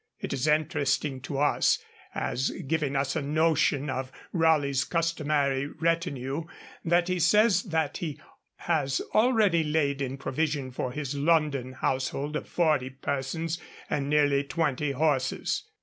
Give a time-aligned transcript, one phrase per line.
[0.19, 1.77] It is interesting to us,
[2.15, 6.45] as giving us a notion of Raleigh's customary retinue,
[6.83, 8.19] that he says he
[8.55, 13.59] has already laid in provision for his London household of forty persons
[13.91, 15.65] and nearly twenty horses.